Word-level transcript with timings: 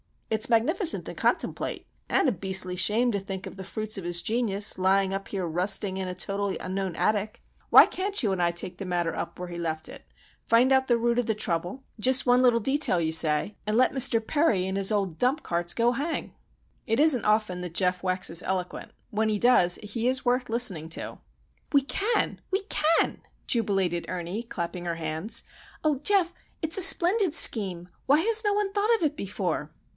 It's 0.31 0.49
magnificent 0.49 1.05
to 1.05 1.13
contemplate,—and 1.13 2.27
a 2.29 2.31
beastly 2.31 2.75
shame 2.77 3.11
to 3.11 3.19
think 3.19 3.45
of 3.45 3.55
the 3.57 3.65
fruits 3.65 3.97
of 3.99 4.03
his 4.05 4.21
genius 4.21 4.79
lying 4.79 5.13
up 5.13 5.27
here 5.27 5.45
rusting 5.45 5.97
in 5.97 6.07
a 6.07 6.15
totally 6.15 6.57
unknown 6.57 6.95
attic! 6.95 7.43
Why 7.69 7.85
can't 7.85 8.23
you 8.23 8.31
and 8.31 8.41
I 8.41 8.51
take 8.51 8.77
the 8.77 8.85
matter 8.85 9.13
up 9.13 9.37
where 9.37 9.49
he 9.49 9.59
left 9.59 9.89
it, 9.89 10.03
find 10.47 10.71
out 10.71 10.87
the 10.87 10.97
root 10.97 11.19
of 11.19 11.25
the 11.27 11.35
trouble,—just 11.35 12.25
one 12.25 12.41
little 12.41 12.61
detail, 12.61 12.99
you 13.01 13.11
say,—and 13.11 13.77
let 13.77 13.91
Mr. 13.91 14.25
Perry 14.25 14.65
and 14.65 14.75
his 14.77 14.91
old 14.91 15.19
dump 15.19 15.43
carts 15.43 15.73
go 15.73 15.91
hang?" 15.91 16.33
It 16.87 16.99
isn't 16.99 17.25
often 17.25 17.61
that 17.61 17.73
Geof 17.75 18.01
waxes 18.01 18.41
eloquent. 18.41 18.93
When 19.11 19.29
he 19.29 19.37
does 19.37 19.75
he 19.83 20.07
is 20.07 20.25
worth 20.25 20.49
listening 20.49 20.89
to. 20.91 21.19
"We 21.73 21.81
can! 21.81 22.39
we 22.49 22.61
can!" 22.69 23.21
jubilated 23.45 24.05
Ernie, 24.07 24.43
clapping 24.43 24.85
her 24.85 24.95
hands. 24.95 25.43
"Oh, 25.83 25.99
Geof, 26.01 26.33
it's 26.61 26.77
a 26.77 26.81
splendid 26.81 27.35
scheme! 27.35 27.89
Why 28.07 28.19
has 28.21 28.43
no 28.45 28.53
one 28.53 28.71
thought 28.73 28.95
of 28.95 29.03
it 29.03 29.15
before?" 29.17 29.69